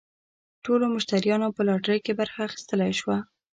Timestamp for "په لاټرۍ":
1.55-1.99